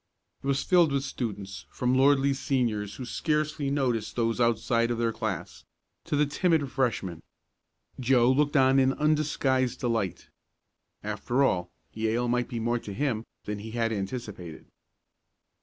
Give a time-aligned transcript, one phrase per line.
[0.43, 5.11] It was filled with students, from lordly Seniors, who scarcely noticed those outside of their
[5.13, 5.63] class,
[6.05, 7.21] to the timid Freshmen.
[7.99, 10.29] Joe looked on in undisguised delight.
[11.03, 14.65] After all, Yale might be more to him than he had anticipated.